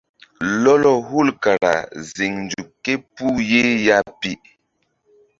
[0.63, 1.75] Lɔlɔ hul kara
[2.13, 4.31] ziŋ nzuk ké puh ye ya pi.